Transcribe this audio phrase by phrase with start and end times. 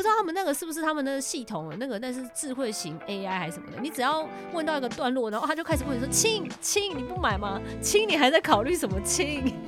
[0.00, 3.78] 不知道他们那个是不是他们的系统，那个那是智慧型 AI 还是什么的？
[3.82, 7.60] 你只要问到一个段落，然后他就开始问你说：“亲亲，你不买吗？
[7.82, 8.98] 亲，你还在考虑什么？
[9.02, 9.44] 亲。”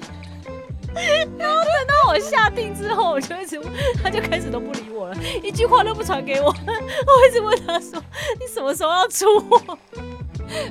[1.36, 3.60] 然后等到我下定之后，我就一直，
[4.02, 6.46] 他就开始都不理我了，一句话都不传给我。
[6.64, 8.02] 我一直问他说
[8.40, 9.58] ：“你什么时候要出货？”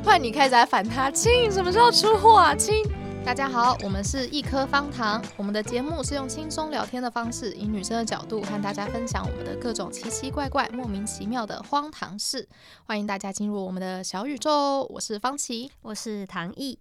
[0.03, 2.55] 后来你开始来烦他，亲，什么时候出货啊？
[2.55, 2.83] 亲，
[3.23, 12.47] 大家好，我们是一颗方糖，我们的节目是用轻松聊天的方式，以女生的角度和大家分享我们的各种奇奇怪怪、莫名其妙的荒唐事。
[12.85, 16.77] 欢迎大家进入我们的小宇宙，我是方琪，我是唐毅。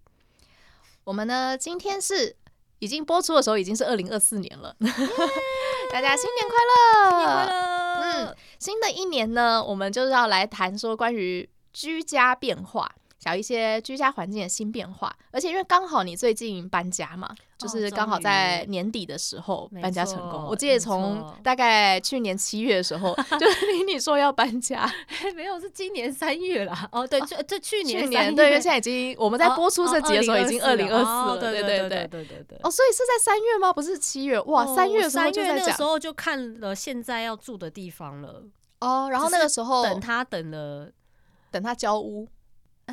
[1.03, 2.35] 我们呢，今天是。
[2.79, 4.75] 已经播出的时候已经是二零二四年了，
[5.93, 7.11] 大家新年快乐！
[7.11, 8.01] 新年快乐！
[8.01, 12.91] 嗯，新的一年呢，我们就是要来谈说关于居家变化。
[13.23, 20.43] 小一些居家环境的新变化，而且因为刚好你最近搬家嘛，就是刚好在年底的时候搬家成功。
[20.45, 24.91] 我记得从大概去年七月的时候 就听你说要搬家，
[25.35, 26.89] 没有，是今年三月啦。
[26.91, 32.59] 哦，对，这这去年对，因为现在已经我们在播出这集的时候已经二零二四了，对对对对对对对。
[32.63, 33.71] 哦，所以是在三月吗？
[33.71, 34.41] 不是七月？
[34.41, 38.43] 哇，三月三月那个时候就看了现在要住的地方了。
[38.79, 40.89] 哦，然后那个时候等他等了，
[41.51, 42.27] 等他交屋。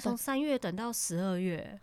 [0.00, 1.80] 从三月等到十二月，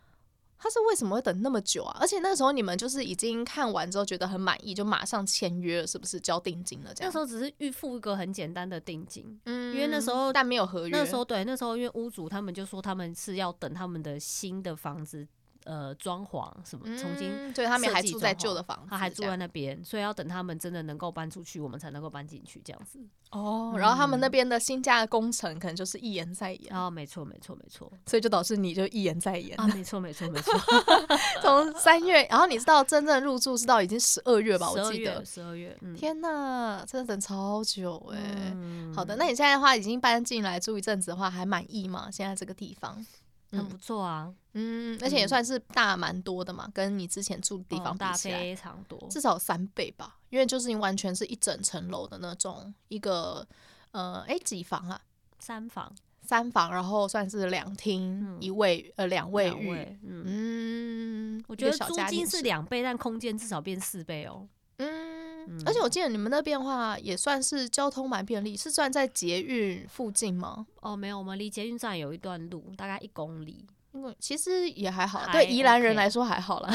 [0.57, 1.97] 他是为什么会等那么久啊？
[1.99, 6.93] 而且那个时候你们就是已经看完之后觉得很满意，就马上签约了，是不是交定金了？
[6.93, 10.97] 这样那时候只是预付一个很简单的定金，嗯，因为那时候但没有合约。
[10.97, 15.27] 那时候对，那时候因为屋主他们就说他们是要等他们的新的房子。
[15.65, 22.99] 呃，装潢什么重新，对，他们还住在旧的房子，他还住在那边，所以要等他们真的能够搬出去，我们才能够搬进去这样子。
[23.31, 26.75] 哦，然后他们那边的新家的工程可能就是一延再延。
[26.75, 29.59] 哦，没错，没错，没错，所以就导致你就一延再延。
[29.59, 30.53] 啊，没错，没错，没错。
[31.41, 34.69] 从三月，然后你知道真正入住是到已经十二月吧？
[34.71, 35.75] 我记得十二月。
[35.97, 38.55] 天呐，真的等超久哎。
[38.95, 42.07] 好的，那你现在的话已经搬进来住一阵子的话，还满意吗？
[42.11, 43.03] 现在这个地方？
[43.55, 50.17] 很不错啊，嗯，而且也算是大蛮多的嘛，跟你之前住的地方比起来，非常多，至少三倍吧。
[50.29, 53.47] 因为就是你完全是一整层楼的那种，一个
[53.91, 54.99] 呃，哎，几房啊？
[55.39, 64.47] 三房，三房，然后算是两厅一卫呃两卫浴，嗯，我觉得租金是两倍，但空间至少变四倍哦。
[64.77, 64.87] 嗯，
[65.65, 70.65] 而且我记得你们那边的话也算是交通蛮便利，是算在捷运附近吗？
[70.81, 73.65] 哦，没有，我们离捷运站有一段路，大概一公里。
[73.95, 76.69] 因为其实也还好，对宜兰人来说还好啦。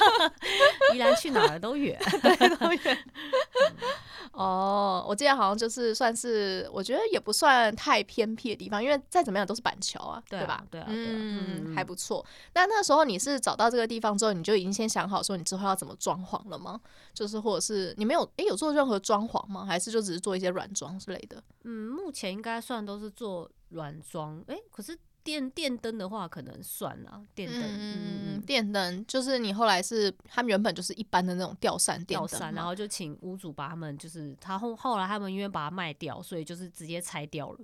[0.94, 2.98] 宜兰去哪儿都远， 对，都远。
[4.32, 10.64] 哦，我记得好像就是算是，我觉得也不算太偏僻的地方，因为再怎么样都是板桥啊，对吧？
[10.70, 12.24] 对啊，嗯，还不错。
[12.54, 16.80] 那那时候你是找到这个地方之后，你就已经先想好说你之后要怎么装潢了吗？
[17.12, 19.64] 就是或者是你没有诶有做任何装潢吗？
[19.66, 21.42] 还是就只是做一些软装之类的？
[21.64, 24.42] 嗯，目前应该算都是做软装。
[24.46, 24.96] 诶，可是。
[25.26, 27.20] 电电灯的话，可能算了。
[27.34, 37.58] 电灯，嗯，电灯就是你后来是他们原本就是一般的那种吊扇电灯，吊扇，然后就请屋主把他们就是他后后来他们因为把它卖掉，所以就是直接拆掉了。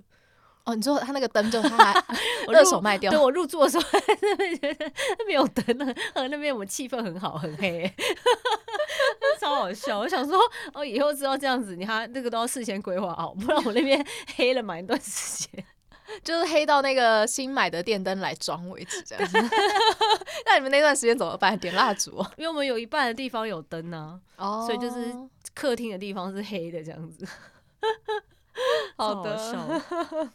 [0.65, 1.93] 哦，你说他那个灯就他还
[2.53, 3.09] 二手卖掉？
[3.11, 3.85] 对，我入住的时候
[4.21, 4.91] 那边觉得
[5.25, 7.89] 没有灯了，呃，那边我们气氛很好，很黑，
[9.39, 9.99] 超好笑。
[9.99, 10.39] 我想说，
[10.73, 15.65] 哦，以后知道这样子，你看那个都要事先规划好，不然我那边黑了蛮一段时间。
[16.23, 19.37] 就是黑到那个新买的电灯来装为止，这样子。
[20.45, 21.57] 那你们那段时间怎么办？
[21.57, 22.11] 点蜡烛？
[22.37, 25.13] 因为我们有一半的地方有灯呢，哦，所以就是
[25.55, 27.27] 客厅的地方是黑的这样子。
[28.97, 29.37] 好的。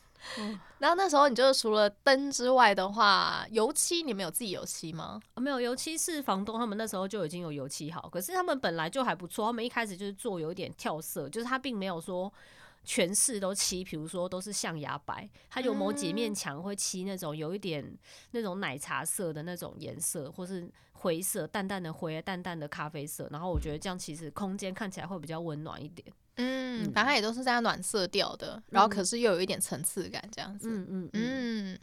[0.79, 5.21] 然后那时候你就是除了灯之外的话，油漆你们有自己油漆吗？
[5.37, 12.33] 没有，油漆是房东他们那时候就已经有油漆好，可是他们本来就还不错，他们一开始就是做有点跳色，就是他并没有说。
[12.85, 17.97] 全室都漆，比如说都是象牙白，它有某几面墙会漆那种有一点
[18.31, 23.29] 那种奶茶色的那种颜色，或是灰色，淡淡的灰，淡淡的咖啡色。
[23.31, 26.07] 然后我觉得这样其实空间看起来会比较温暖一点。
[26.37, 30.69] 嗯，反正也都是这样暖色调的，然后可是又有一点层次感，这样子。
[30.71, 31.79] 嗯嗯嗯。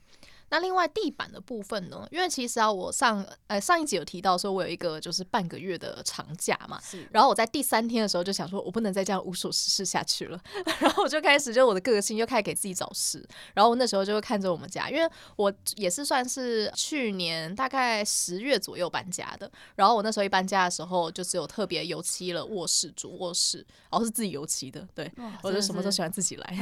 [0.50, 2.08] 那另外地板的部分呢？
[2.12, 7.08] 因为其实啊，我上呃上一集有提到说，我有一个就是半个月的长假嘛，是。
[7.12, 10.40] 然后我在第三天的时候就想说，我不能再这样无所事事下去了。
[10.80, 13.28] 然后我就开始，就我的个性又开始给自己找事。
[13.56, 19.52] 然后我那时候就会看着我们家，因为我也是算是去年大概十月左右搬家的。
[19.76, 24.88] 然后我那时候一搬家的时候，就只有特别油漆了卧室、主卧室，然后是自己油漆的。
[24.94, 25.12] 对，
[25.42, 26.56] 我就什么都喜欢自己来。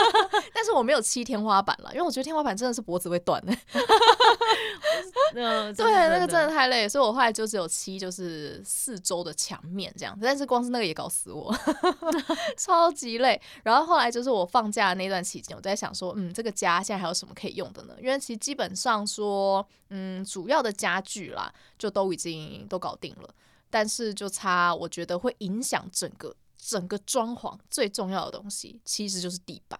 [0.52, 3.29] 但是我没有漆天花板了，因为我觉得天花板真的是脖子会动。
[3.30, 3.52] 断了。
[5.34, 10.18] 嗯， 对，那个真的太累，所以我后来就只有漆，就是四周的墙面这样。
[10.20, 11.54] 但是光是那个也搞死我，
[12.58, 13.40] 超级累。
[13.62, 17.94] 然后后来就是我放假的那段期间，我在想说，嗯，这个家现在还有什么可以用的呢？
[18.00, 23.32] 因为其实基本上说，嗯，主要的家具啦，就都已经都搞定了。
[23.70, 29.78] 但是就差，我觉得会影响整个整个装潢最重要的东西，其实就是地板。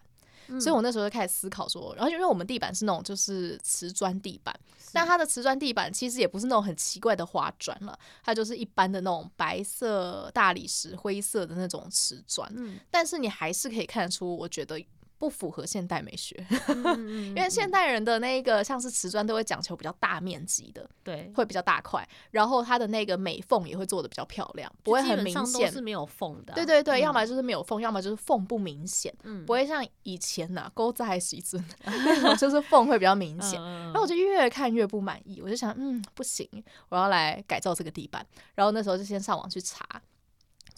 [0.51, 4.53] 嗯、所以我那时候就开始思考说，然后因为我们地板是那种就是瓷砖地板，
[4.93, 12.51] 但它的瓷砖地板其实也不是那种很奇怪的花砖了，它就是一般的那种白色大理石灰色的那种瓷砖。
[12.55, 14.79] 嗯、但是你还是可以看得出，我觉得。
[15.21, 16.35] 不符合现代美学，
[16.97, 26.55] 因为现代人的那个像是瓷砖都会讲求比较大面积的，对，会比较大块，然后它的那个美缝也会做的比较漂亮，不会很明显，是没有缝的。
[26.55, 31.63] 对对对，要么就是没有缝，要么就是缝不明显，嗯不会像以前呐，钩子还是一尊，
[32.39, 33.61] 就是缝会比较明显。
[33.61, 36.49] 然后我就越看越不满意，我就想，嗯，不行，
[36.89, 38.25] 我要来改造这个地板。
[38.55, 39.85] 然后那时候就先上网去查。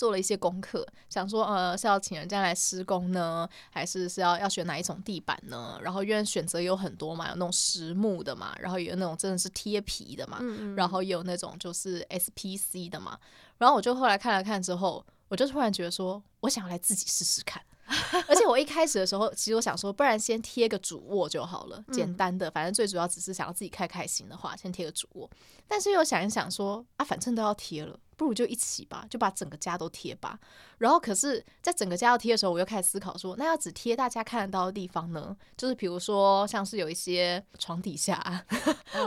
[0.04, 5.80] 做了一些功课，想说呃是要请人家来施工呢，还是是要要选哪一种地板呢？
[5.82, 13.18] 然后因为选择有很多嘛，有那种实木的嘛，然后也有那种真的是贴皮的嘛，嗯嗯，然后也有那种就是 SPC 的嘛。
[13.58, 17.64] 然后我就后来看了看之后，我就突然觉得说，我想来自己试试看。
[18.28, 25.30] 而且我一开始的时候，其实我想说，不然先贴个主卧就好了，简单的，反正最主要只是想要自己开开心的话，先贴个主卧。
[25.66, 27.98] 但是又想一想说，啊，反正都要贴了。
[28.16, 30.40] 不如就一起吧，就把整个家都贴吧。
[30.78, 35.36] 然后，可是在整个家要贴的时候，我又开始思考说，那要只贴大家看得到的地方呢？
[35.56, 38.46] 就是比如说，像是有一些床底下，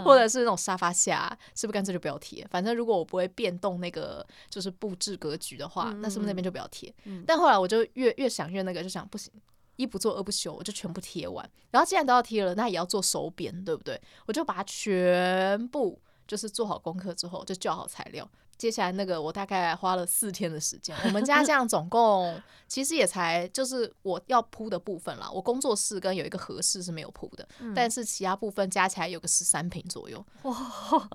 [0.04, 2.46] 或者是那种沙发下，是不是干脆就不要贴？
[2.50, 6.92] 反正如果我不会变动那个就是布置格局的话，那是不是那边就不要贴？
[7.26, 9.32] 但后来我就越越想越那个，就想不行，
[9.76, 11.48] 一不做二不休，我就全部贴完。
[11.70, 14.00] 然后既然都要贴了，那也要做收边，对不对？
[14.26, 18.28] 我就把它全部就是做好功课之后，就叫好材料。
[18.58, 30.24] 接下来那个我大概花了四天的时间，我们家 这样总共其实也才就是我要铺的部分啦，我工作室跟有一个合适是没有铺的，嗯、但是其他部分加起来有个十三平左右。
[30.42, 30.56] 哇！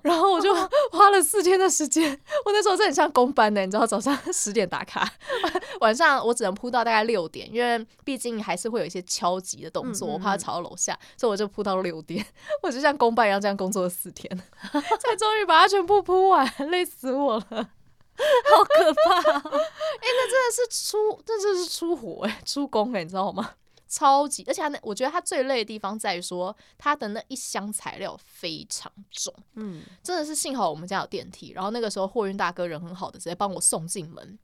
[0.02, 0.54] 然后我就
[0.92, 2.10] 花了四天的时间，
[2.46, 5.12] 我那时候真的很像工班的，你知道，早上十点打卡，
[5.80, 12.24] 晚上我只能铺到大概六点，因为毕竟还是会有一些敲击的动作，我怕吵到楼下，所以我就铺到六点，
[12.62, 14.30] 我就像工班一样这样工作了四天，
[14.72, 17.31] 才终于把它全部铺完，累死我。
[17.40, 19.30] 好可怕！
[19.30, 23.54] 哎、 欸，那真的是出，这真的是出火哎， 出工哎，你知道吗？
[23.88, 34.38] 超级，而且那我觉得它最累的地方在于说，它的那一箱材料非常重，嗯，真的是幸好我们家有电梯，然后那个时候货运大哥人很好的，直接帮我送进门。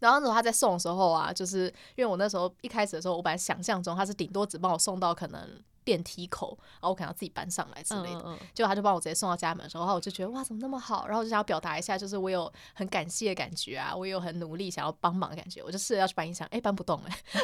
[0.00, 5.48] 然后那时候他在送的时候啊，就是因为我那时候一开始的时候，我本来想象中他是顶多只帮我送到可能。
[5.82, 11.06] 电梯口，然后我可能要自己搬上来之类的，嗯嗯嗯，结果他就帮我直接送到家门的时候，然后我就觉得哇，怎么那么好？
[11.06, 17.18] 然后我就想要表达一下，就是我有很感谢的感觉啊，我有很努力想要帮忙的感觉，我就试着要去搬一箱，哎，搬不动哎，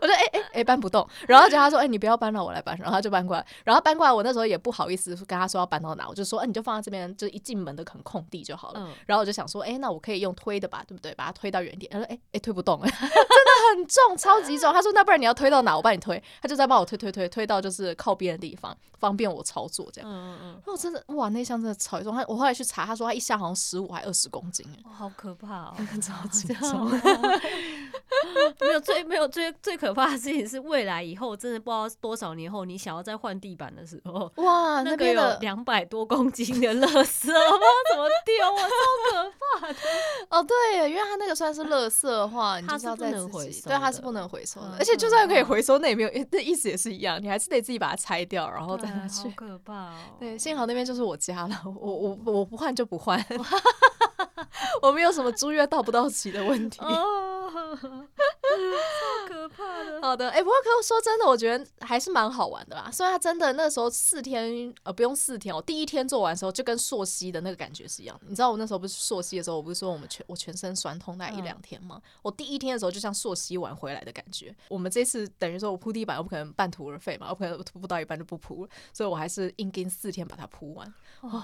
[0.00, 11.14] 我说哎哎哎搬不动，然后就他说哎你不要搬了，我来搬，然后他就搬过来，然后搬过来，我那时候也不好意思跟他说要搬到哪，我就说哎你就放在这边，就一进门的很空地就好了，嗯、然后我就想说哎那我可以用推的吧，对不对？
[11.14, 15.76] 把它推到远点，他说哎哎推不动哎， 真的很重，超级重，他说那不然你要推到哪？
[15.76, 17.92] 我帮你推，他就在帮我推推推推到就是。
[17.96, 20.10] 靠边的地方，方便我操作，这样。
[20.10, 20.76] 嗯嗯嗯。
[20.76, 22.14] 真的哇，那箱真的超重。
[22.14, 26.90] 他我后来去查，他说他一箱好像十五还二十公斤，哇，好可怕哦， 超级重。
[28.60, 38.76] 没有最没有最最可怕的事情是，未来以后真的不知道多少年后，你想要再换地板的时候， 哇，那个有两百多公斤的垃圾，我不知道怎么丢啊，超
[39.10, 39.78] 可怕的。
[40.30, 44.76] 哦，对，因为它那个算是垃圾的话，你就是要再回收，对，它是不能回收的。
[44.78, 49.28] 而且就算可以回收，那也没有，那意思也是一样，你还是得自己把它拆掉，然后再拿去。
[49.28, 49.94] 好可怕哦！
[50.18, 53.24] 对，幸好那边就是我家了，我我我不换就不换，
[54.82, 56.80] 我没有什么租约到不到期的问题。
[58.44, 60.00] 超可怕的。
[60.02, 62.90] 好的，哎、欸，不过可说真的，我觉得还是蛮好玩的啦。
[62.92, 68.26] 虽然他真的那时候四天，呃，不用四天，我第一天做完的时候就跟溯溪的那个感觉是一样的。
[68.28, 72.00] 你知道我那时候不是溯溪的时候，我不是说我们全我全身酸痛大概一两天吗？
[72.04, 74.54] 嗯、我第一天的时候就像溯溪完回来的感觉。
[74.68, 80.94] 我们这次等于说我铺地板，我不可能半途而废嘛，我不可能铺不到一半就不铺了，所以我还是硬跟四天把它铺完。
[81.20, 81.42] 哦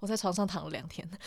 [0.00, 1.18] 我在床上躺了两天， 那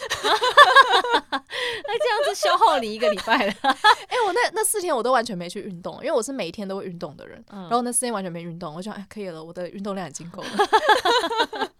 [2.00, 3.54] 这样子消耗你一个礼拜了。
[3.64, 7.44] 哎，我那那四天我都完全没去运动，因为我是每一天都会运动的人。
[7.50, 11.70] 嗯、然后那四天完全没运动，我就想，哎，可以了，我的运动量已经够了。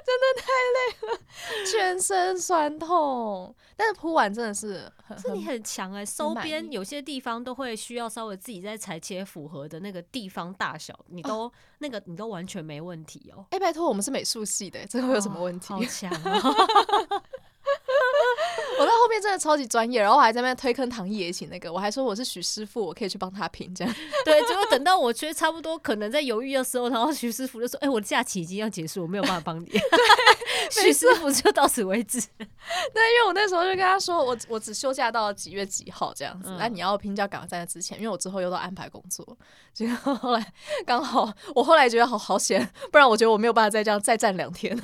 [0.06, 1.18] 真的太累了，
[1.70, 3.54] 全身酸痛。
[3.76, 13.44] 但是铺完真的是很，是你很强哎、欸，收边有些地方都会需要稍微自己再裁切符合的那个地方大小，你都、哦、那个你都完全没问题哦。
[13.50, 15.72] 哎、欸，拜托，我们是美术系的、欸，这会有什么问题？
[15.72, 17.22] 哦、好强哦！
[18.80, 23.94] 我到后面真的超级专业，然后我还在那边推坑唐艺也请那个，我还说我是许师傅，我可以去帮他评这样。
[24.24, 29.66] 对，结果等到我觉得差不多可能在犹豫的时候，然后许师傅就说：“哎、欸，我的假期已经要结束，我没有办法帮你。”
[30.74, 32.18] 对，许师傅就到此为止。
[32.38, 39.36] 对，因为我那时候就跟他说，我我只休假到几月几号这样子，那、嗯、你要评就要赶快在那之前，因为我之后又都安排工作。
[39.74, 40.52] 结果后来
[40.86, 44.74] 刚好，我后来觉得好好险，不然我觉得我没有办法再这样再站两天，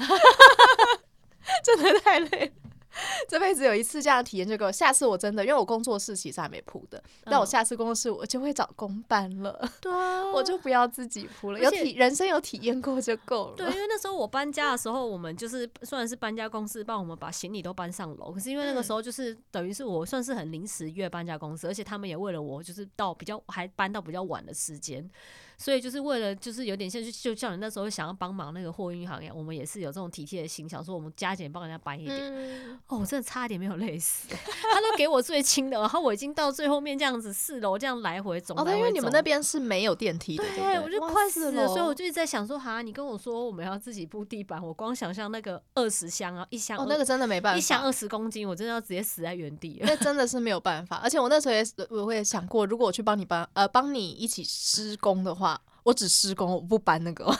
[1.64, 2.52] 真的太累。
[3.28, 4.70] 这辈子有一次这样的体验，就够。
[4.72, 9.70] 下次我真的，因为我工作室其实还没铺的，但我下次工作室我就会找工班了。
[9.80, 11.58] 对啊， 我就不要自己铺了。
[11.58, 13.54] 有体人生有体验过就够了。
[13.56, 25.08] 对，因为那时候我搬家的时候，我们就是虽然是搬家公司帮我们把行李都搬上楼，可是因为那个时候就是等于是我算是很临时约搬家公司，而且他们也为了我就是到比较还搬到比较晚的时间。
[25.58, 32.16] 所以就是为了，就是有点像，就就像你那时候想要帮忙那个货运行业，我们也是有这种体贴的心，想说我们加减帮人家搬一点。
[32.20, 38.54] 嗯、哦，我真的差一点没有累死， 他都给我最轻的，然后我已经到最后面这样子四楼这样来回走。
[38.54, 49.80] 哦，因为你们那边是没有电梯的，对，我就快死了，所以我就一直在想说，哈，你跟我说我们要自己铺地板，我光想象那个二十箱啊，一箱哦，那个真的没办法，一箱二十公斤，我真的要直接死在原地。
[49.82, 55.45] 那 真的是没有办法，而且我那时候也我也想过，如果我去帮你搬，呃，帮你一起施工的话。
[55.86, 57.24] 我只施工，我不搬那个。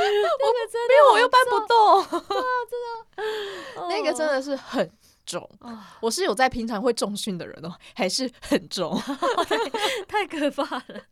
[0.00, 2.02] 那个真的，因为我又搬不动。
[2.28, 2.72] 对啊，真
[3.76, 4.90] 的， 那个真的是很
[5.26, 5.46] 重。
[6.00, 8.98] 我是有在平常会重训的人哦，还是很重，
[10.08, 11.02] 太可怕了。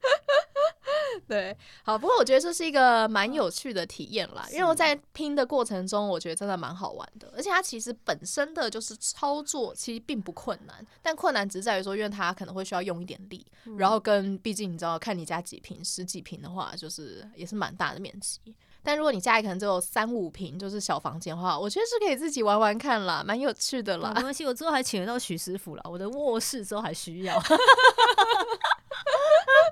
[1.27, 13.45] 对，好，不过我觉得这是一个蛮有趣的体验啦，因为我在拼的过程中，我觉得真的蛮好玩的，而且它其实本身的就是操作其实并不困难，但困难只在于说，因为它可能会需要用一点力，
[13.77, 18.41] 然后跟毕竟你知道，看你家几平，十几平的话，就是也是蛮大的面积。
[18.83, 24.13] 但如果你家里可能只有三五平，就是小房间的话，我觉得是可以自己玩玩看啦，蛮有趣的啦。
[24.15, 27.37] 没关系，我之后还请得到许师傅了，我的卧室之后还需要。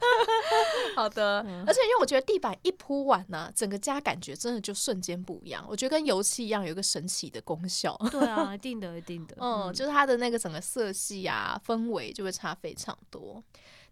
[0.96, 5.64] 好的，而且因为我觉得地板一铺完呢、啊，整个家感觉真的就瞬间不一样。
[5.68, 7.96] 我觉得跟油漆一样，有一个神奇的功效。
[8.10, 9.36] 对啊，一定的，一定的。
[9.40, 13.42] 嗯，就是它的那个整个色系啊，氛围就会差非常多。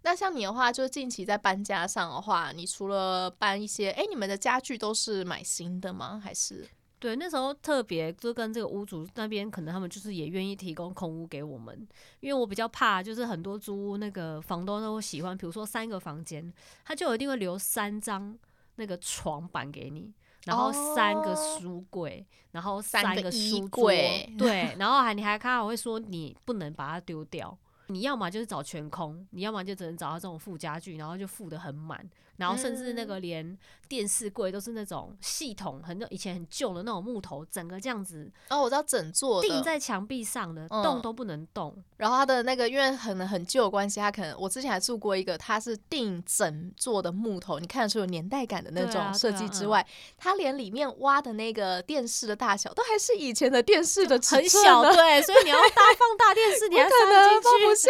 [0.03, 6.21] 那像你的话，就是近期在搬家上的话，你除了搬一些，哎、欸，你们的家具都是买新的吗？
[6.23, 6.69] 还是？
[7.03, 11.77] 对，那时候特别就跟这个屋主那边，可能他们就是也愿意提供空屋给我们，
[12.21, 16.53] 因为我比较怕，就是很多租屋那个房东都喜欢，比如说三个房间，
[16.85, 18.39] 他就一定会留三张
[18.77, 32.09] 那个床板给你，然后三个书柜，哦、然后三个书柜， 对，然后还你还看我会说你不能把它丢掉，你要么就是找全空，你要么就只能找到这种附家具，然后就附的很满。
[32.43, 33.57] 然后甚至那个连
[33.89, 41.73] 电视柜都是那种系统很以前很旧的那种木头，整个这样子哦，我知道整座钉在墙壁上的，动都不能动。
[41.99, 49.87] 然后它的那个因为很很旧的关系，它可能我之前还住过一个，它是钉整座的木头，你看得出有年代感的那种设计之外，
[50.19, 57.89] 它连里面挖的那个电视的大小都还是以前的电视的很小，对，所以你要大放大电视， 你还塞不进去，放不下。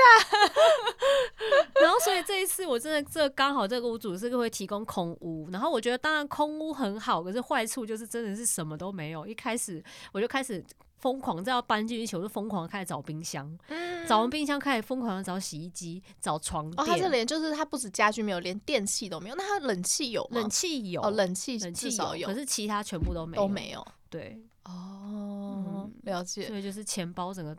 [1.80, 4.41] 然后所以这一次我真的这刚好这个屋主是个。
[4.42, 9.26] 会提供空屋，然后我觉得当然空屋很好，可是坏处就是真的是什么都没有。
[9.26, 9.82] 一开始
[10.12, 10.62] 我就开始
[10.98, 16.84] 疯狂在要搬进去，我就疯狂开始找冰箱，嗯、找完冰箱开始疯狂的找洗衣机、找床垫。
[16.84, 19.34] 哦，它这连就是它不止家具没有，连电器都没有。
[19.34, 20.40] 那它冷气有吗？
[20.40, 23.86] 冷气有，哦，冷气冷气少有，可是其他全部都没有都没有。
[24.10, 26.46] 对，哦，嗯、了解。
[26.46, 27.56] 所以就是钱包整个。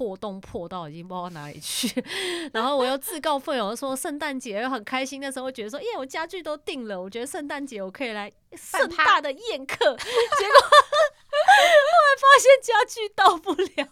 [0.00, 1.92] 破洞破到已经不知道哪里去，
[2.54, 13.88] 然后我又自告奋勇的说圣诞节又很开心，那时候我觉得说，耶，我家具都定了，我觉得圣诞节我可以来盛大的宴客， 结果 后来发现家具到不了，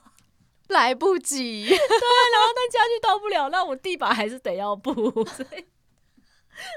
[0.68, 4.94] 来不及，对，然后那家具到不了，那我地板还是得要补，
[5.26, 5.66] 所以。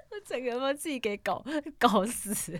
[0.10, 1.44] 我 整个把自己给搞
[1.80, 2.60] 搞死，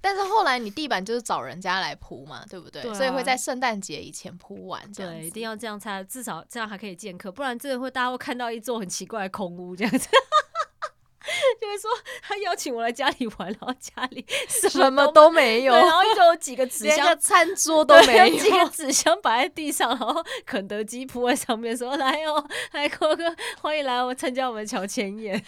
[0.00, 2.82] 但是后来你地板就是找人家来铺嘛，对不对？
[2.94, 10.08] 所以会在圣诞节以前铺完，对，一定要这样才至少这样还可以见客，不然真的会大家会看到一座很奇怪的空屋这样子，
[11.60, 11.90] 就会说
[12.22, 18.38] 他邀请我来家里玩，然后家里什么都没有，然后就有几个纸箱，餐桌都没有，有。
[18.38, 25.42] 几个纸箱摆在地上，然后肯德基铺在上面说，说来哦，来哥哥，欢迎来我参加我们乔迁宴。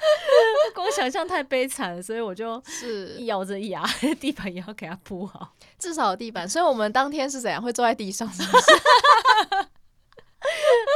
[0.74, 3.84] 光想象太悲惨了，所以我就是咬着牙，
[4.20, 6.48] 地板也要给它铺好，至少有地板。
[6.48, 8.30] 所以我们当天是怎样会坐在地上？
[8.32, 8.64] 是不是？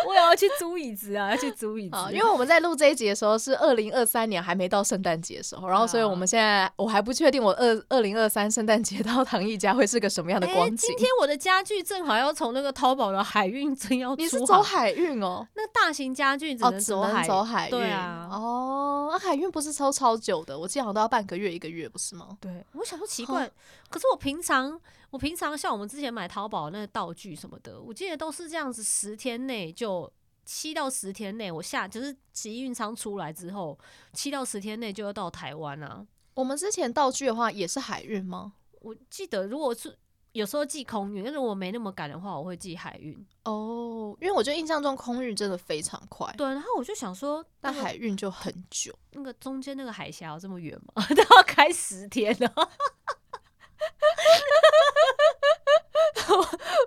[0.07, 1.97] 我也要去租椅子啊，要去租椅子。
[2.13, 10.77] 因为我们在录这一集的时候是二零二三年，还没到圣诞节的时候，然后所以我们现在我还不确定我二二零二三圣诞节到唐艺家会是个什么样的光景。
[10.77, 15.47] 今天我的家具正好要从那个淘宝的海运正要出，你是走海运哦？
[15.55, 17.71] 那大型家具只能走海，走海运。
[17.71, 20.59] 对啊，哦，那海运不是超超久的？
[20.59, 22.37] 我记得好像都要半个月一个月，不是吗？
[22.41, 23.51] 对，我想说奇怪，
[23.89, 24.81] 可是我平常。
[25.13, 30.11] 我平常像我们之前买淘宝那个道具什么的，我记得都是这样子，十天内就
[30.47, 33.79] 七到十天内，我下就是集运仓出来之后，
[34.15, 36.07] 七到十天内就要到台湾啊。
[36.33, 38.55] 我们之前道具的话也是海运吗？
[38.81, 39.95] 我记得如果是
[40.33, 43.15] 有时候寄空运，但是我没那么赶的话，我会寄海运。
[43.45, 46.33] 哦，因为我觉得印象中空运真的非常快。
[46.39, 48.99] 对，然后我就想说，那海运就很久。
[49.11, 51.05] 那个中间那个海峡有这么远吗？
[51.15, 52.71] 都要开十天了。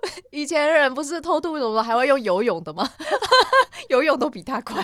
[0.31, 2.89] 以前人不是偷渡怎么还会用游泳的吗？
[3.89, 4.83] 游泳都比他快。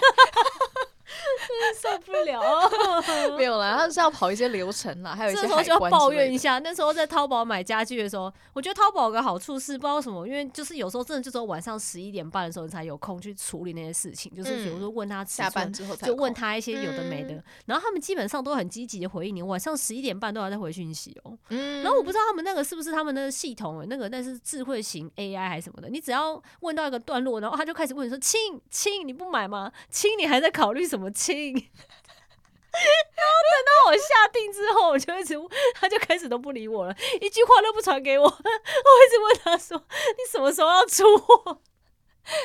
[1.81, 2.69] 受不了，
[3.37, 6.59] 没有啦，他是要跑一些流程啦， 还有一些这时候就要抱怨一下。
[6.59, 21.37] 那时候在淘宝买家具的时候，我觉得淘宝有个好处是，不知道什么，因为就是有时候真的就只有晚上十一点半的时候你才有空去处理那些事情，就是比如说问他下班之后就问他一些有的没的，嗯、然后他们基本上都很积极的回应你，晚上十一点半都要在回讯息哦、喔。
[21.49, 25.89] 嗯，然后我不知道他们那个是不是他们的系统、欸，那个那是智慧型 AI 还是什么的？
[25.89, 29.71] 你只要问到一个段落，然后他就开始问你说：“亲亲，你不买吗？
[29.89, 31.09] 亲，你还在考虑什么？
[31.11, 31.35] 亲？”
[32.71, 35.35] 然后等到我下定之后，我就一直，
[35.75, 38.25] 他就开始都不理我了，一句话都不传给我。
[38.25, 39.77] 我一直问他说
[40.17, 41.59] ：“你什么时候要出货？”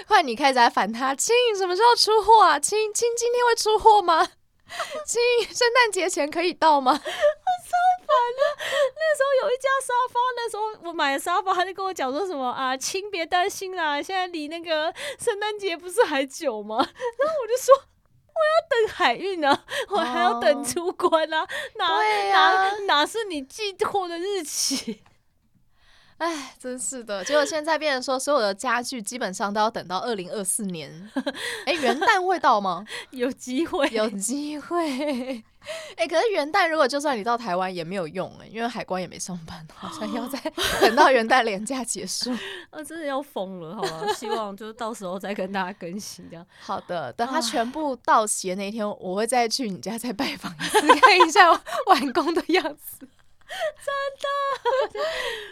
[0.09, 2.59] 换你开始在烦他，亲，什么时候出货啊？
[2.59, 4.26] 亲亲，今天会出货吗？
[5.07, 5.23] 亲，
[5.55, 6.91] 圣诞节前可以到吗？
[6.93, 8.65] 我超烦的。
[8.97, 16.79] 那时候有一家沙发，那时候我买的沙发，他就跟我讲说什么啊，亲，别担心啦，现在离那个圣诞节不是还久吗？
[16.79, 17.85] 然后我就说。
[18.37, 21.47] 我要等海运呢、啊， 我还要等出关啊！
[21.76, 22.00] 哪、啊、
[22.33, 25.02] 哪哪是你寄货的日期？
[26.19, 27.23] 哎，真是的！
[27.25, 31.11] 结果现在变成说，所有的家具基本上都要等到二零二四年。
[31.66, 32.87] 哎、欸，元旦会到吗？
[33.11, 35.45] 有机会，有机会。
[35.97, 40.38] 哎、 欸，可是元旦如果就算你到台湾也没有用哎、欸，因为海关也没上班，好像要 再
[40.80, 42.30] 等到元旦连假结束。
[42.71, 44.12] 啊， 真的要疯了，好吧？
[44.14, 46.47] 希望就到时候再跟大家更新这样。
[46.60, 51.50] 好的，等它全部到齐的那一天，我会再去你家再拜访一次，看一下
[51.86, 53.08] 完工的样子。
[53.49, 53.95] 真
[54.93, 55.00] 的，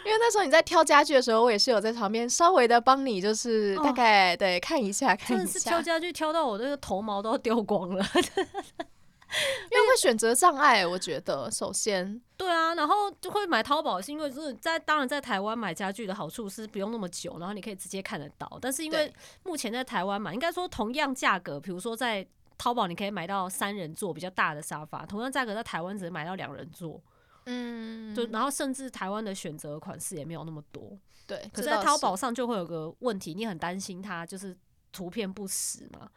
[0.05, 5.69] 因为那时候你在挑家具的时候，我也是有在旁边稍微的帮你，就是大概、哦、对看一下，看一下。
[5.69, 8.05] 挑家具挑到我那个头毛都要掉光了，
[9.71, 10.85] 因为会选择障碍。
[10.85, 18.57] 我觉得首先对啊，然后就会买淘宝，是因为就是在当然在台湾买家具的好处是不用那么久，然后你可以直接看得到。
[18.61, 22.25] 但是因为目前在台湾嘛，应该说同样价格，比如说在
[22.57, 27.01] 淘宝你可以买到三人座比较大的沙发，同样价格在台湾只能买到两人座。
[27.47, 31.37] 嗯，就然后甚至台湾的选择款式也没有那么多，对。
[31.53, 34.57] 可是在淘宝上就会有个问题，你很担心它就是
[34.91, 36.09] 图片不实嘛？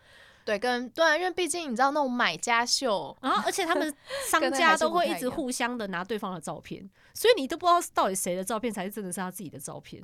[0.49, 3.95] 对，跟对啊，因为毕竟你知道那种买家秀，然后而且他们
[4.31, 10.03] 商家都会一直互相的拿对方的照片，所以你都不知道到底谁的照片才是真的是他自己的照片。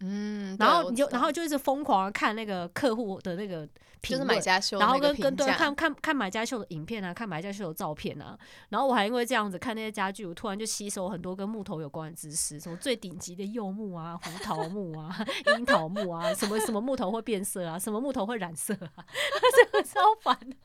[0.00, 3.66] 嗯，然后你就然后就一直疯狂看那个客户的那个
[4.02, 15.16] 评论，就是买家秀，然后跟跟对看看看买家秀的影片啊，看买家秀的照片啊，然后我还因为这样子看那些家具，我突然就吸收很多跟木头有关的知识，什么最顶级的柚木啊、胡桃木啊、
[15.56, 18.92] 樱桃木啊，什么什么木头会变色啊，什么木头会染色啊，
[19.56, 20.56] 这个超烦的，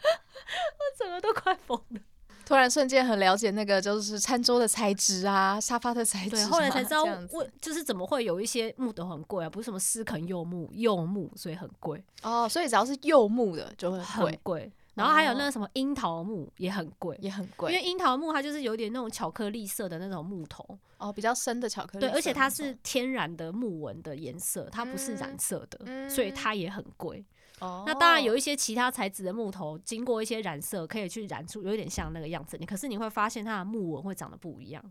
[0.00, 2.00] 我整个都快疯了。
[2.50, 6.30] 突然瞬间很了解那个就是餐桌的材质啊，沙发的材质。
[6.30, 12.02] 对，后来才知道为就是怎么会有一些木头很贵啊，不是什么斯肯柚木，柚木所以很贵。
[12.22, 14.68] 哦，所以只要是柚木的就会很贵。
[14.94, 17.72] 然后还有那个什么樱桃木也很贵，也很贵。
[17.72, 20.76] 因为樱桃木它就是有点那种巧克力色的那种木头。
[20.98, 22.00] 哦，比较深的巧克力。
[22.00, 27.24] 对，而且它是天然的木纹的颜色，它不是染色的，嗯、所以它也很贵。
[27.60, 27.84] Oh.
[27.86, 32.56] 那当然有一些其他材质的木头，经过一些染色，可以去染出有点像那个样子。
[32.58, 34.82] 你可是你会发现它的木纹会长得不一样，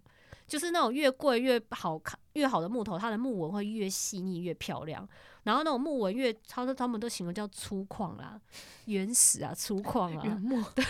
[0.45, 5.08] 就是那种越贵越好看越好的木头，它的木纹会越细腻越漂亮。
[5.43, 8.39] 然后那种木纹越，他说他们都形容叫粗犷啦、
[8.86, 10.21] 原始啊、粗犷啊。
[10.23, 10.86] 原木对，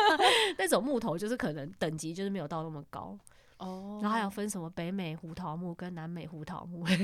[0.56, 3.18] 那种木头就是可能等级就是没有到那么高
[3.58, 3.96] 哦。
[3.96, 4.02] Oh.
[4.02, 6.86] 然后还有分什么北美胡桃木跟南美胡桃木。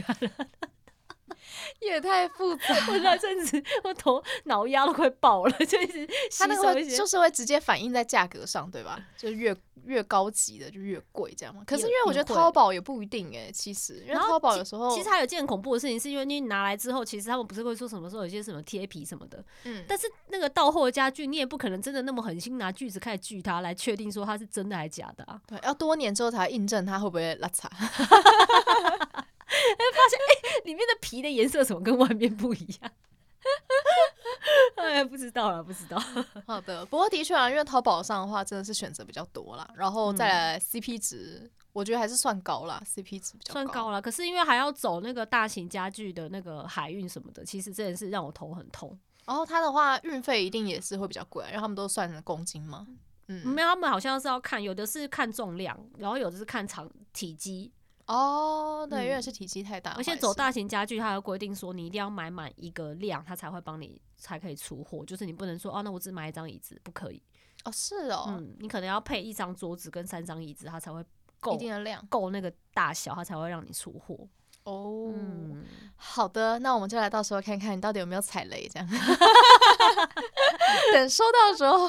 [1.80, 2.62] 也太复杂。
[2.88, 6.06] 我那阵子我头脑压都快爆了，就是
[6.38, 8.98] 它 那个会就是会直接反映在价格上，对吧？
[9.16, 11.62] 就越越高级的就越贵，这样吗？
[11.66, 25.40] 可是因为我觉得淘宝也不一定哎、欸，其实因为淘宝有时候其实还有件恐怖的事情，是因为你拿来之后，其实他们不是会说什么时候有些什么贴皮什么的，嗯，但是那个到货家具你也不可能真的那么狠心拿锯子开始锯它来确定说它是真的还是假的啊？
[25.46, 27.66] 对，要多年之后才印证它会不会拉碴。
[29.54, 30.32] 哎，发现哎，
[30.74, 32.90] 里面的皮的颜色怎么跟外面不一样？
[34.76, 35.96] 哎，不知道了，不知道。
[36.46, 44.02] 好的，不过的确啊，因为淘宝上的话真的是选择比较多啦，然后再来 CP 值，嗯、我觉得还是算高啦，CP 值比较高算高了。
[44.02, 48.98] 可是因为还要走那个大型家具的那个海运什么的，其实真的是让我头很痛。
[49.26, 52.86] 然后它的话，运费一定也是会比较贵，因为他们都算成公斤嘛。
[53.28, 57.72] 嗯，没有，他们好像是要看，有的是看重量，然后有的是看长体积。
[58.06, 65.04] 哦，对，因为是体积太大，而且走大型家具，它有规定说你一定要买满一个量，它才会帮你才可以出货。
[65.04, 67.22] 就是你不能说哦，那我只买一张椅子，不可以。
[67.64, 71.02] 哦，是哦，嗯，你可能要配一张桌子跟三张椅子，它才会
[71.40, 74.28] 够一定的量，够那个大小，它才会让你出货。
[74.64, 75.62] 哦，嗯、
[75.96, 78.88] 好的，那我们就来到时候看看你到底有没有踩雷，这样。
[80.92, 81.88] 等收到的时候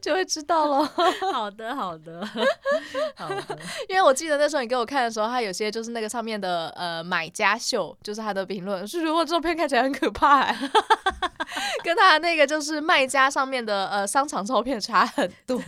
[0.00, 0.84] 就会知道了。
[1.32, 2.24] 好的，好的，
[3.16, 3.58] 好的。
[3.88, 10.70] 因为我记得那时候你给我看的时候，他有些就是那个上面的呃买家秀，就是他的评论是如果照片看起来很可怕，欸，
[11.82, 15.58] 跟他那个就是卖家上面的呃商场照片差很多。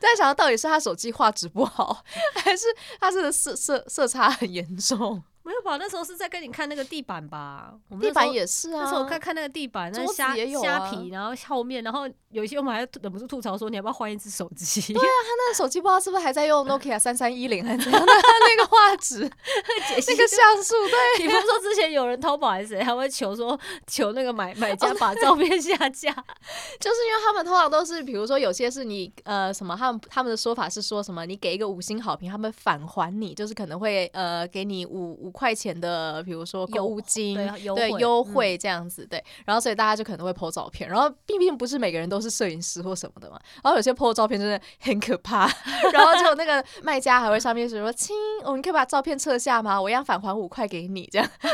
[0.00, 2.04] 在想到到底是他手机画质不好，
[2.36, 2.66] 还是
[3.00, 5.22] 他是色色色差很严重？
[5.46, 5.76] 没有吧？
[5.76, 7.72] 那时候是在跟你看那个地板吧？
[8.00, 8.82] 地板也是啊。
[8.82, 18.12] 那时候我看看那个地板，那虾虾皮，然后后面，然后有一些我们还忍不住吐槽说：“你要不要换一只手机？”对啊，他那个手机不知道是不是还在用 Nokia 三三一零还是怎样的？
[18.12, 21.24] 那个画质、那个像素，对。
[21.24, 23.56] 你不是说之前有人淘宝还是谁，还会求说
[23.86, 26.12] 求那个买买家把照片下架，
[26.80, 35.35] 就是因为他们通常都是，比如说有些是你呃什么，他们他们的说法是说什么，你给一个五星好评，他们返还你，就是可能会呃给你五五。
[35.36, 37.36] 块钱的，比如说购物金，
[37.74, 45.46] 对优惠，惠这样子，嗯、对，然后所以大家就可能会 po 照片，然后并并不是每个人都是摄影师或什么的嘛，然后有些 po 照片真的很可怕，
[45.92, 49.78] 然后就那个卖家还会上面说：“亲，我们可以把照片撤下吗？
[49.78, 51.28] 我要返还五块给你。”这样，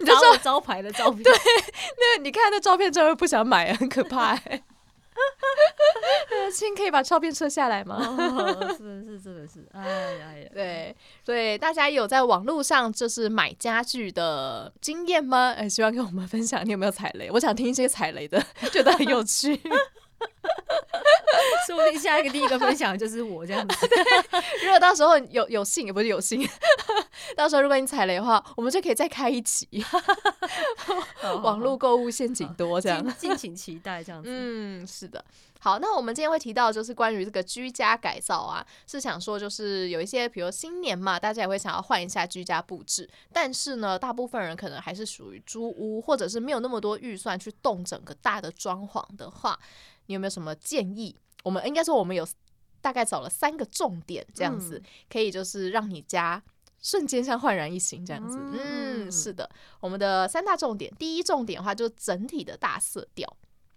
[0.00, 4.62] 你就说招牌的照片， 对，那你看那照片，真的不想买，很可怕、欸。
[6.52, 7.96] 亲，可以把照片撤下来吗？
[7.98, 15.54] 哦、是是，真的是，哎呀呀，对对，大家有在网络上就是买家具的经验吗？
[15.56, 17.30] 哎，希望跟我们分享，你有没有踩雷？
[17.32, 19.60] 我想听一些踩雷的，觉得很有趣。
[21.66, 23.88] 说不定下一个第一个分享就是我这样子。
[24.64, 26.48] 如果到时候有有幸，也不是有幸，
[27.36, 29.68] 到时候如果你踩雷的话，我们就可以再开一集。
[31.42, 34.28] 网络购物陷阱多，这样敬请期待这样子。
[34.30, 35.24] 嗯，是的。
[35.66, 49.58] 好，那我们今天会提到就是关于这个居家改造啊，是想说就是有一些，比如新年嘛，大家也会想要换一下居家布置，但是呢，大部分人可能还是属于租屋，或者是没有那么多预算去动整个大的装潢的话，
[50.06, 51.16] 你有没有什么建议？
[51.42, 52.24] 我们应该说我们有
[52.80, 56.40] 大概找了三个重点，这样子、嗯、可以就是让你家
[56.80, 58.38] 瞬间像焕然一新这样子。
[58.40, 59.50] 嗯，是的，
[59.80, 63.36] 我们的三大重点，第一重点的话就是整体的大色调。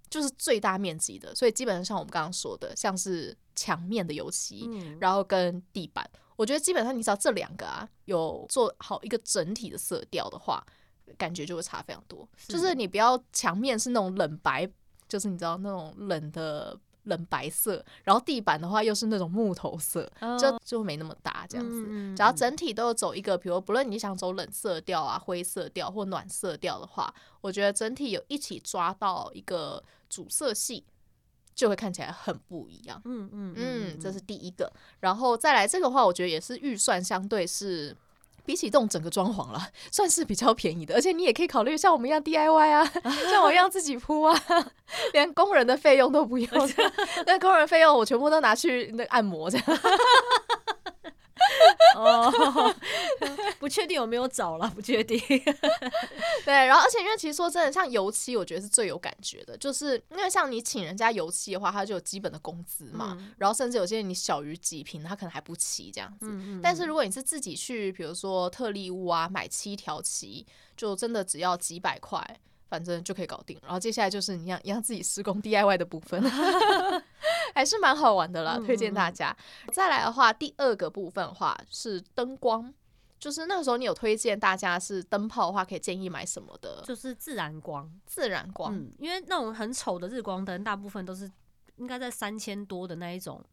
[0.09, 10.65] 就是最大面积的，所以基本上像我们刚刚说的，像是墙面的油漆，嗯、然后跟地板，我觉得基本上你只要这两个啊，有做好一个整体的色调的话，
[11.17, 12.27] 感觉就会差非常多。
[12.37, 14.69] 是就是你不要墙面是那种冷白，
[15.07, 21.85] 就是你知道那种冷的冷白色，然后地板的话又是那种木头色，哦、就就没那么搭这样子。
[21.87, 29.83] 嗯、只要整体都有走一个，比如不论你想走冷色调啊、灰色调或暖色调的话，我觉得整体有一起抓到一个。
[30.09, 30.83] 主色系
[31.53, 37.95] 就会看起来很不一样，嗯嗯嗯，这是第一个，然后再来这个话，我觉得也是预算相对是
[38.49, 42.83] 比起动整个装潢了，算是比较便宜的，而且你也可以考虑像我们一样 DIY 啊，
[43.29, 44.43] 像我一样自己铺啊，
[45.13, 46.49] 连工人的费用都不用，
[47.27, 49.65] 那工人费用我全部都拿去那按摩这样。
[51.95, 52.75] 哦，
[53.59, 55.19] 不确定有没有找了，不确定。
[56.45, 66.27] 对，然后而且因为其实说真的，像油漆，我觉得是最有感觉的，就是因为像你请人家油漆的话，他就有基本的工资嘛，嗯、然后甚至有些你小于几瓶，他可能还不齐这样子。
[66.29, 70.45] 嗯嗯，但是如果你是自己去，比如说特例屋啊，买七条漆，
[70.77, 72.39] 就真的只要几百块。
[72.69, 76.21] 反正就可以搞定，然后接下来就是你一样一样自己施工 DIY 的部分，
[77.53, 79.35] 还是蛮好玩的啦，推荐大家。
[79.73, 82.71] 再来的话，第二个部分的话是灯光，
[83.19, 86.83] 就是那个时候你有推荐大家是灯泡的话，可以建议买什么的？
[86.85, 91.29] 就是自然光，自然光，嗯，因为那种很丑的日光灯，大部分都是
[91.77, 93.43] 应该在三千多的那一种。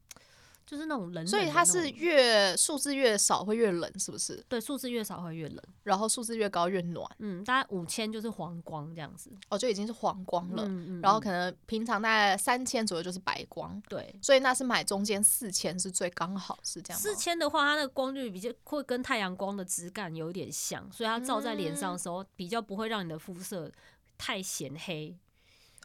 [0.66, 4.44] 就是那种冷，冷，所以它是越数字越少会越冷，是不是？
[4.48, 7.08] 对，数字越少会越冷，然后数字越高越暖。
[7.20, 10.64] 嗯，大概五千就是黄光这样子，哦，就已经是黄光了。
[10.66, 11.00] 嗯嗯。
[11.00, 13.80] 然后可能平常大概三千左右就是白光。
[13.88, 14.12] 对。
[14.20, 17.00] 所以那是买中间四千是最刚好，是这样。
[17.00, 23.70] 四千的话，它那个光率比较会跟太阳光的质感有点像，所以它照在脸上的时候比较不会让你的肤色
[24.18, 25.16] 太显黑。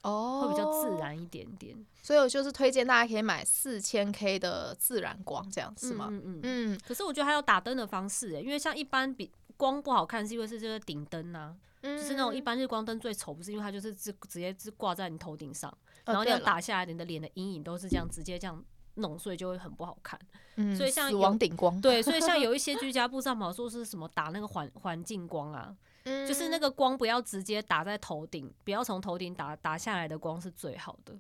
[0.04, 6.08] 哦，会比较自然一点点，所以我就是推荐大家可以买四千 K 的自然光这样是吗。
[6.10, 6.80] 嗯嗯嗯。
[6.88, 15.72] 可是我觉得还有打灯的方式，因为像一般比光不好看，是因为是这个顶灯啊，就是那种一般日光灯最丑，不是因为它就是直直接是挂在你头顶上，
[16.04, 18.64] 然后这样打下来，你的脸的阴影都是这样直接这样
[18.96, 20.20] 弄，所以就会很不好看。
[20.56, 20.76] 嗯。
[20.76, 21.80] 所以像死亡顶光。
[21.80, 25.76] 对，所以像 有一些居家布上跑说是什么打那个环环境光啊。
[26.04, 31.14] 嗯，就是那个光不要直接打在头顶，不要从头顶打打下来的光是最好的，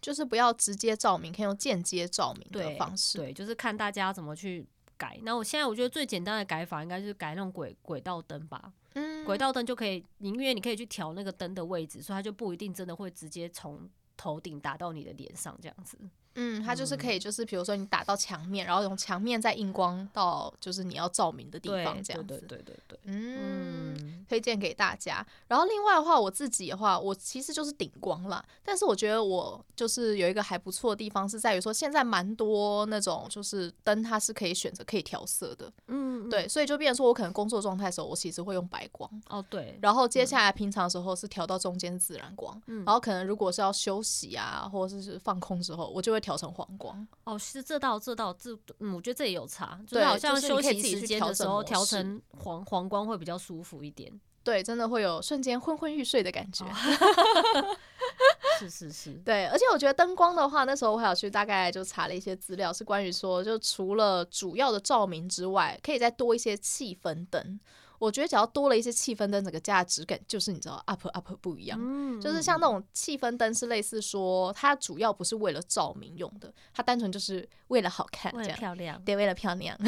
[0.00, 3.18] 就是不要直接照明，可以用间接照明的方式。
[3.18, 4.66] 对，对，就是看大家怎么去
[4.96, 5.18] 改。
[5.22, 8.72] 那我现在我觉得最简单的改法应该就是改那种轨轨道灯吧。
[8.94, 15.98] 嗯，轨道灯就可以，因为你可以去调那个灯的位置，所以它就不一定真的会直接从头顶打到你的脸上这样子。
[16.34, 22.28] 嗯，它就是可以，就是比如说你打到墙面，然后从墙面再印光到就是你要照明的地方，这样子。
[22.28, 22.98] 对对对对对。
[23.04, 25.26] 嗯，推荐给大家。
[25.46, 28.42] 然后另外的话，我自己的话，我其实就是顶光啦。
[28.64, 35.70] 但是我觉得我就是有一个还不错的地方，是在于说现在蛮多那种就是灯，它是可以选择可以调色的。
[35.88, 39.10] 嗯，对，所以就变成说我可能工作状态的时候，我其实会用白光。
[39.28, 39.78] 哦，对。
[39.82, 42.58] 然后接下来平常的时候是调到中间自然光。
[42.68, 42.84] 嗯。
[42.86, 46.21] 然后可能如果是要休息啊，或者是放空之后，我就会。
[46.22, 47.06] 调成黄光。
[47.24, 54.10] 哦，是这道这道这嗯，我觉得这也有差，就是好像休息时间的时候调成黄黄光会比较舒服一点，
[54.42, 57.76] 对，真的会有瞬间昏昏欲睡的感觉，哦、
[58.58, 67.60] 是是是，对，而且我觉得灯光的话，那时候我还有去大概就查了一些资料，是关于说，就除了主要的照明之外，可以再多一些气氛灯。
[68.02, 71.78] 我觉得只要多了一些气氛灯，整个家的质感就是你知道 up up 不一样。
[71.80, 79.78] 嗯，就是像那种气氛灯是类似说，它主要不是为了照明用的，它单纯就是为了好看，为了漂亮，对，为了漂亮。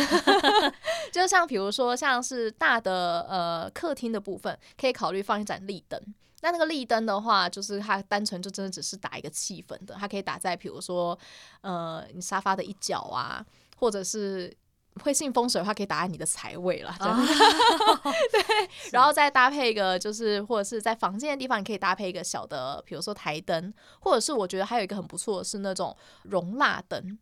[1.13, 6.01] 就像比如说，像是大的呃客厅的部分，可以考虑放一盏立灯。
[6.43, 11.19] 那那个立灯的话，就是它单纯就真的只是打一个气氛的，它可以打在比如说
[11.63, 13.45] 呃你沙发的一角啊，
[13.77, 14.57] 或者是。
[15.03, 16.95] 会信风水的话，可以打在你的财位了。
[17.01, 17.17] Oh.
[18.31, 27.19] 对，然后再搭配一个，就是或者是在房间的地方，你可以搭配一个小的，比如说台灯，或者是我觉得还有一个很不错的是那种熔蜡灯，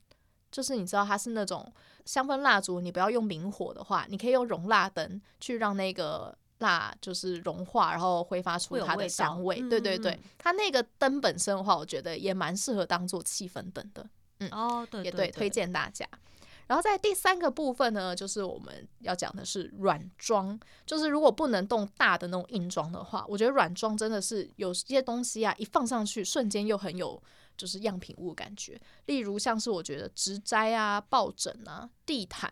[0.51, 1.73] 就是你知道它是那种
[2.05, 9.63] 香氛蜡烛，你不要用明火的话，你可以用熔蜡灯去让那个蜡就是融化，然后挥发出它的香味。
[9.63, 14.07] 味对对对，它那个灯本身的话，我觉得也蛮适合当做气氛灯的。
[14.41, 16.07] 嗯，哦，oh, 对，对，对，也对，推荐大家。
[16.67, 27.21] 然后在第三个部分呢，就是我们要讲的是软装，就是如果不能动大的那种硬装的话，我觉得软装真的是有些东西啊，一放上去瞬间又很有
[27.57, 28.81] 就是样品物感觉。
[29.07, 32.51] 例如像是我觉得植栽啊、抱枕啊、地毯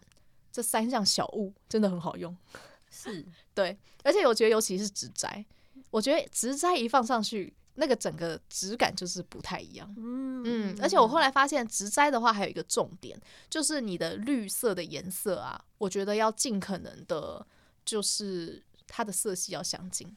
[0.53, 2.37] 这三项小物真的很好用，
[2.91, 5.45] 是 对，而且我觉得尤其是植栽，
[5.91, 7.55] 我觉得植栽一放上去。
[7.81, 17.45] 那个整个质感就是不太一样，嗯嗯，而且我后来发现植栽的话还有一个重点，就是你的绿色的颜色啊，我觉得要尽可能的，
[17.83, 20.15] 就是它的色系要相近，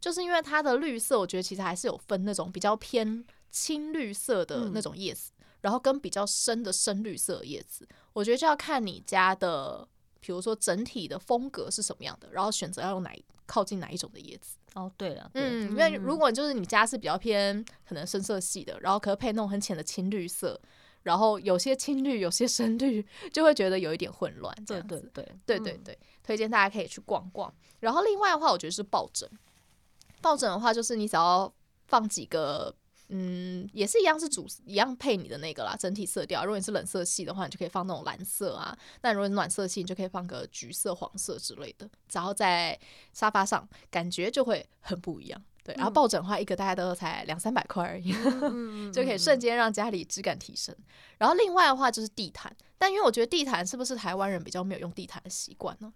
[0.00, 9.88] 就是因为它的绿色，我觉得其实还是有分那种比较偏青绿色的那种叶子，然后跟比较深的深绿色叶子，我觉得就要看你家的，
[10.20, 13.12] 比如说整体的风格是什么样的，然后选择要用哪
[13.46, 14.56] 靠近哪一种的叶子。
[14.74, 20.58] 哦，对了，嗯，因为如果就是你家是比较偏可能深色系的，然后可能配那种很浅的青绿色，
[21.02, 24.54] 然后有些青绿，有些深绿，就会觉得有一点混乱。
[24.66, 27.52] 对对对对对对，推荐大家可以去逛逛。
[27.80, 29.28] 然后另外的话，我觉得是抱枕，
[30.20, 31.52] 抱枕的话就是你只要
[31.86, 32.74] 放几个。
[33.14, 36.46] 嗯，也是一样，是主一样配你的那个啦，整体色调。
[36.46, 41.86] 如果你是冷色系的话，你就可以放那种蓝色啊；那如果你暖色系，你就可以放个橘色、黄色之类的。
[42.10, 42.78] 然后在
[43.12, 45.42] 沙发上，感觉就会很不一样。
[45.62, 48.14] 对，然后抱枕的话，一个大概都才两三百块而已，
[48.50, 50.74] 嗯、 就可以瞬间让家里质感提升。
[51.18, 55.92] 然后另外的话就是地毯，但因为我觉得地毯是不是台湾人比较没有用地毯的习惯呢？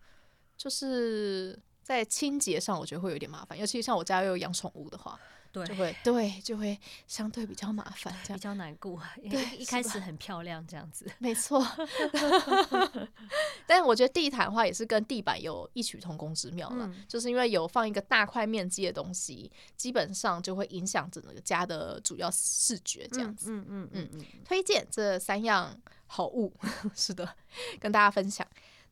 [0.57, 5.19] 就是在清洁上，我觉得会有点麻烦，尤其像我家又有养宠物的话。
[5.53, 9.01] 对，就会对就会相对比较麻烦，这样比较难过。
[9.31, 11.67] 对，一开始很漂亮这样子，没错。
[13.67, 23.51] 但我觉得地毯的话也是跟地板有异曲同工之妙了，嗯、就是因为有放一个大块面积的东西，基本上就会影响整个家的主要视觉这样子。
[23.51, 26.53] 嗯嗯嗯嗯，推荐这三样好物，
[26.95, 27.37] 是的，
[27.81, 28.47] 跟大家分享。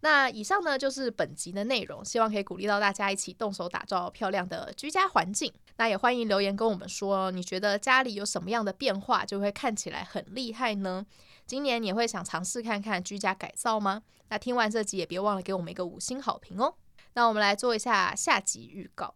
[0.05, 5.51] 那以上呢，就是本集的内容，希望可以鼓励到大家一起动手打造漂亮的居家环境。
[5.79, 11.07] 那也欢迎留言跟我们说，你觉得家里有什么样的变化就会看起来很厉害呢？
[11.47, 14.03] 今年你会想尝试看看居家改造吗？
[14.29, 16.75] 那听完这集也别忘了给我们一个五星好评哦。
[17.15, 19.15] 那我们来做一下下集预告。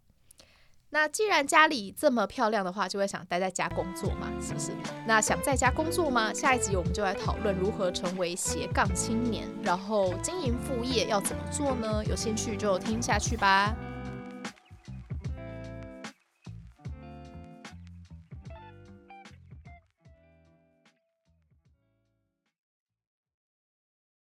[0.90, 4.72] 那既然家里这么漂亮的话，就会想待在家工作嘛，是不是？
[5.06, 6.32] 那想在家工作吗？
[6.32, 12.02] 下一集我们就来讨论如何成为斜杠青年，然后经营副业要怎么做呢？
[12.06, 13.76] 有兴趣就听下去吧。